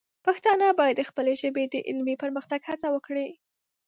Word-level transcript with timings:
پښتانه 0.25 0.67
باید 0.79 0.95
د 0.97 1.03
خپلې 1.09 1.33
ژبې 1.41 1.63
د 1.69 1.75
علمي 1.87 2.15
پرمختګ 2.23 2.59
هڅه 2.69 2.87
وکړي. 2.95 3.29